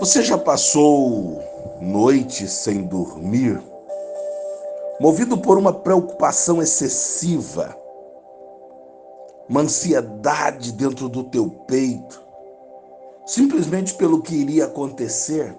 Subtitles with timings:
[0.00, 1.42] Você já passou
[1.78, 3.62] noites sem dormir,
[4.98, 7.76] movido por uma preocupação excessiva,
[9.46, 12.24] uma ansiedade dentro do teu peito,
[13.26, 15.54] simplesmente pelo que iria acontecer?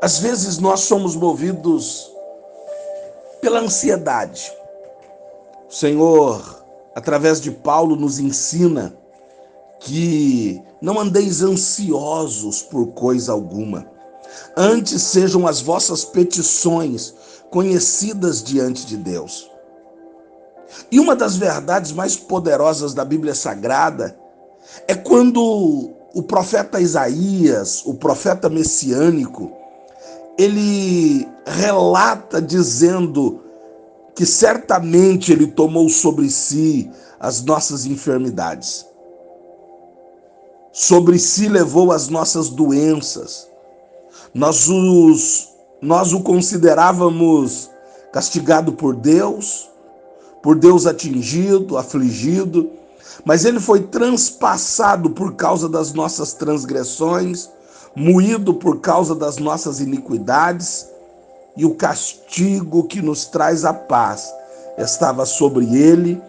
[0.00, 2.10] Às vezes nós somos movidos
[3.42, 4.50] pela ansiedade.
[5.68, 6.64] O Senhor,
[6.94, 8.97] através de Paulo, nos ensina
[9.80, 13.86] que não andeis ansiosos por coisa alguma.
[14.56, 17.14] Antes sejam as vossas petições
[17.50, 19.50] conhecidas diante de Deus.
[20.90, 24.18] E uma das verdades mais poderosas da Bíblia Sagrada
[24.86, 29.52] é quando o profeta Isaías, o profeta messiânico,
[30.36, 33.40] ele relata dizendo
[34.14, 38.87] que certamente ele tomou sobre si as nossas enfermidades
[40.78, 43.48] sobre si levou as nossas doenças.
[44.32, 45.48] Nós, os,
[45.82, 47.68] nós o considerávamos
[48.12, 49.68] castigado por Deus,
[50.40, 52.70] por Deus atingido, afligido,
[53.24, 57.50] mas ele foi transpassado por causa das nossas transgressões,
[57.96, 60.86] moído por causa das nossas iniquidades,
[61.56, 64.32] e o castigo que nos traz a paz
[64.78, 66.22] estava sobre ele,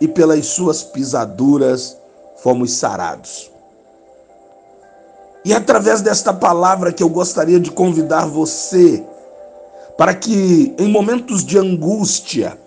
[0.00, 1.96] e pelas suas pisaduras
[2.36, 3.57] fomos sarados.
[5.48, 9.02] E através desta palavra que eu gostaria de convidar você
[9.96, 12.58] para que em momentos de angústia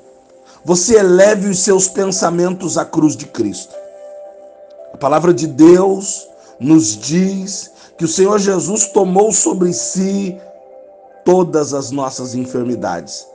[0.66, 3.76] você eleve os seus pensamentos à cruz de Cristo.
[4.96, 6.28] A palavra de Deus
[6.60, 10.36] nos diz que o Senhor Jesus tomou sobre si
[11.24, 13.28] todas as nossas enfermidades.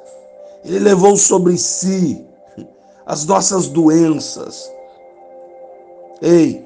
[0.64, 2.26] Ele levou sobre si
[3.06, 4.68] as nossas doenças.
[6.20, 6.65] Ei,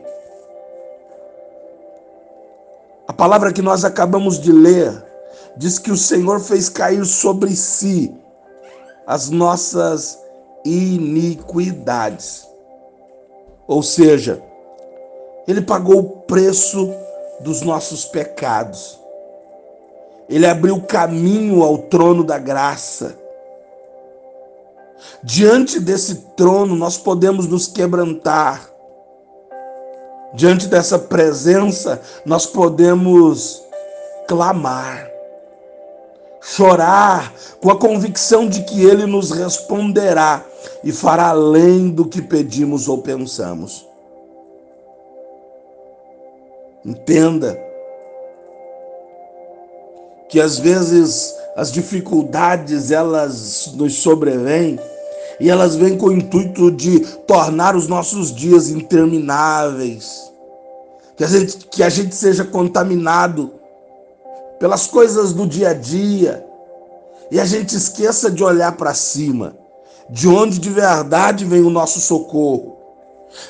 [3.12, 5.04] palavra que nós acabamos de ler
[5.56, 8.14] diz que o Senhor fez cair sobre si
[9.06, 10.18] as nossas
[10.64, 12.46] iniquidades.
[13.66, 14.42] Ou seja,
[15.46, 16.92] ele pagou o preço
[17.40, 18.98] dos nossos pecados.
[20.28, 23.18] Ele abriu caminho ao trono da graça.
[25.22, 28.69] Diante desse trono, nós podemos nos quebrantar,
[30.32, 33.62] Diante dessa presença, nós podemos
[34.28, 35.10] clamar,
[36.40, 40.44] chorar, com a convicção de que Ele nos responderá
[40.84, 43.86] e fará além do que pedimos ou pensamos.
[46.84, 47.60] Entenda
[50.28, 54.78] que às vezes as dificuldades elas nos sobrevêm
[55.40, 60.30] e elas vêm com o intuito de tornar os nossos dias intermináveis.
[61.16, 63.50] Que a gente, que a gente seja contaminado
[64.58, 66.46] pelas coisas do dia a dia
[67.30, 69.56] e a gente esqueça de olhar para cima,
[70.10, 72.76] de onde de verdade vem o nosso socorro,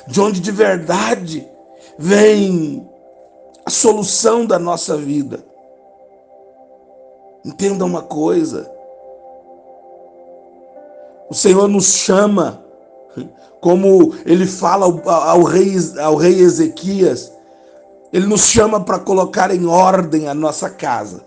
[0.07, 1.45] de onde de verdade
[1.97, 2.87] vem
[3.65, 5.43] a solução da nossa vida.
[7.43, 8.71] Entenda uma coisa,
[11.31, 12.61] o Senhor nos chama,
[13.61, 17.31] como ele fala ao, ao, rei, ao rei Ezequias,
[18.11, 21.23] ele nos chama para colocar em ordem a nossa casa.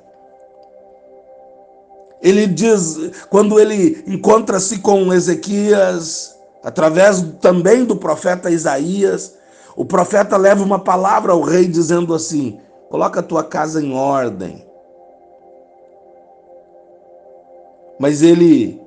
[2.20, 2.98] Ele diz,
[3.30, 9.36] quando ele encontra-se com Ezequias, através também do profeta Isaías,
[9.74, 12.60] o profeta leva uma palavra ao rei dizendo assim:
[12.90, 14.66] coloca a tua casa em ordem.
[17.98, 18.83] Mas ele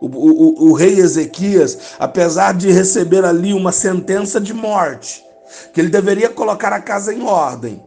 [0.00, 5.24] o, o, o, rei Ezequias, apesar de receber ali uma sentença de morte,
[5.72, 7.82] que ele deveria colocar a casa em ordem,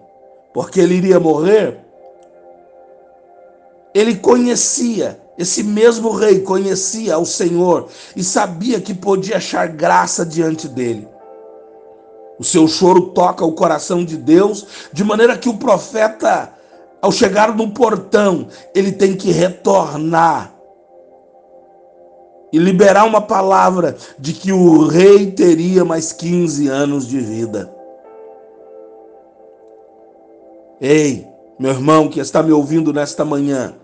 [0.54, 1.80] porque ele iria morrer,
[3.94, 10.68] ele conhecia, esse mesmo rei conhecia o Senhor e sabia que podia achar graça diante
[10.68, 11.08] dele.
[12.40, 16.54] O seu choro toca o coração de Deus, de maneira que o profeta,
[17.02, 20.59] ao chegar no portão, ele tem que retornar
[22.52, 27.74] e liberar uma palavra de que o rei teria mais 15 anos de vida.
[30.82, 31.28] Ei,
[31.60, 33.76] meu irmão que está me ouvindo nesta manhã,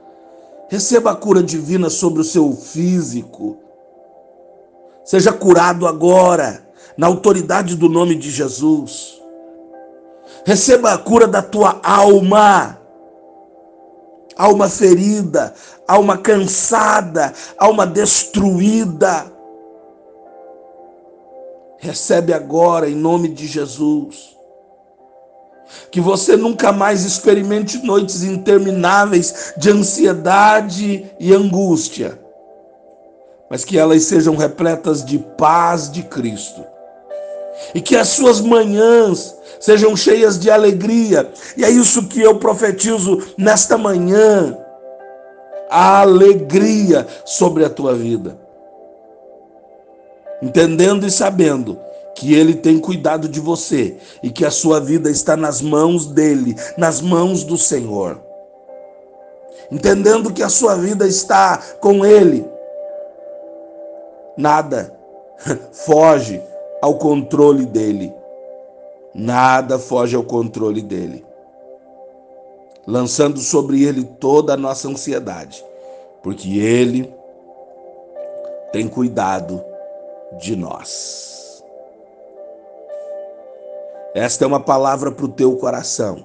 [0.69, 3.57] receba a cura divina sobre o seu físico.
[5.03, 6.65] Seja curado agora,
[6.97, 9.21] na autoridade do nome de Jesus.
[10.45, 12.79] Receba a cura da tua alma
[14.38, 15.54] alma ferida,
[15.88, 19.32] alma cansada, alma destruída.
[21.80, 24.36] Recebe agora em nome de Jesus.
[25.92, 32.20] Que você nunca mais experimente noites intermináveis de ansiedade e angústia,
[33.50, 36.75] mas que elas sejam repletas de paz de Cristo.
[37.74, 41.31] E que as suas manhãs sejam cheias de alegria.
[41.57, 44.57] E é isso que eu profetizo nesta manhã.
[45.69, 48.38] A alegria sobre a tua vida.
[50.42, 51.80] Entendendo e sabendo
[52.13, 56.56] que Ele tem cuidado de você e que a sua vida está nas mãos dele,
[56.78, 58.22] nas mãos do Senhor.
[59.72, 62.48] Entendendo que a sua vida está com Ele,
[64.38, 64.96] nada
[65.74, 66.42] foge
[66.86, 68.14] ao controle dele.
[69.12, 71.26] Nada foge ao controle dele.
[72.86, 75.66] Lançando sobre ele toda a nossa ansiedade,
[76.22, 77.12] porque ele
[78.72, 79.64] tem cuidado
[80.38, 81.64] de nós.
[84.14, 86.24] Esta é uma palavra para o teu coração.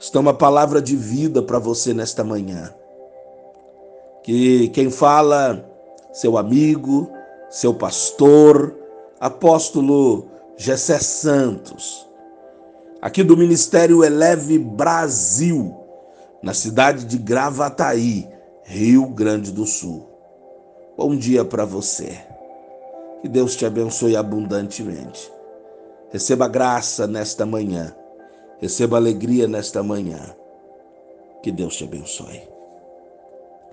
[0.00, 2.72] Esta é uma palavra de vida para você nesta manhã.
[4.22, 5.62] Que quem fala,
[6.10, 7.12] seu amigo,
[7.50, 8.81] seu pastor,
[9.22, 10.26] apóstolo
[10.56, 12.04] Gessé Santos,
[13.00, 15.72] aqui do Ministério Eleve Brasil,
[16.42, 18.28] na cidade de Gravataí,
[18.64, 20.08] Rio Grande do Sul.
[20.98, 22.18] Bom dia para você.
[23.20, 25.32] Que Deus te abençoe abundantemente.
[26.10, 27.94] Receba graça nesta manhã.
[28.58, 30.34] Receba alegria nesta manhã.
[31.44, 32.42] Que Deus te abençoe.